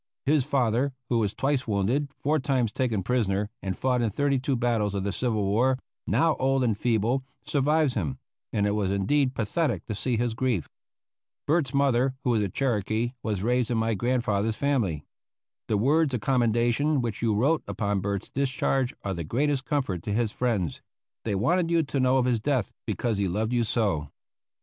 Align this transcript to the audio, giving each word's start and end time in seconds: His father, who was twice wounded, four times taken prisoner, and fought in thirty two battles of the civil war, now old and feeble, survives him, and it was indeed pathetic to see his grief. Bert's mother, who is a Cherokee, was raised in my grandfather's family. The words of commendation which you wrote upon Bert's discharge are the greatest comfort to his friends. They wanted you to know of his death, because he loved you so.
His 0.25 0.43
father, 0.43 0.93
who 1.09 1.19
was 1.19 1.35
twice 1.35 1.67
wounded, 1.67 2.09
four 2.17 2.39
times 2.39 2.71
taken 2.71 3.03
prisoner, 3.03 3.51
and 3.61 3.77
fought 3.77 4.01
in 4.01 4.09
thirty 4.09 4.39
two 4.39 4.55
battles 4.55 4.95
of 4.95 5.03
the 5.03 5.11
civil 5.11 5.45
war, 5.45 5.77
now 6.07 6.35
old 6.37 6.63
and 6.63 6.75
feeble, 6.75 7.23
survives 7.45 7.93
him, 7.93 8.17
and 8.51 8.65
it 8.65 8.71
was 8.71 8.89
indeed 8.89 9.35
pathetic 9.35 9.85
to 9.85 9.93
see 9.93 10.17
his 10.17 10.33
grief. 10.33 10.67
Bert's 11.45 11.71
mother, 11.75 12.15
who 12.23 12.33
is 12.33 12.41
a 12.41 12.49
Cherokee, 12.49 13.13
was 13.21 13.43
raised 13.43 13.69
in 13.69 13.77
my 13.77 13.93
grandfather's 13.93 14.55
family. 14.55 15.05
The 15.67 15.77
words 15.77 16.15
of 16.15 16.21
commendation 16.21 17.01
which 17.03 17.21
you 17.21 17.35
wrote 17.35 17.61
upon 17.67 18.01
Bert's 18.01 18.31
discharge 18.31 18.95
are 19.03 19.13
the 19.13 19.23
greatest 19.23 19.65
comfort 19.65 20.01
to 20.01 20.13
his 20.13 20.31
friends. 20.31 20.81
They 21.25 21.35
wanted 21.35 21.69
you 21.69 21.83
to 21.83 21.99
know 21.99 22.17
of 22.17 22.25
his 22.25 22.39
death, 22.39 22.71
because 22.87 23.19
he 23.19 23.27
loved 23.27 23.53
you 23.53 23.63
so. 23.63 24.07